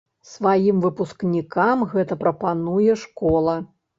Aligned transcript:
Сваім 0.27 0.77
выпускнікам 0.85 1.83
гэта 1.93 2.17
прапануе 2.23 2.97
школа. 3.05 3.55